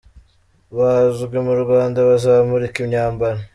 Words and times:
Bazwi 0.77 1.37
mu 1.45 1.53
Rwanda 1.63 1.97
bazamurika 2.09 2.77
imyambaro. 2.83 3.41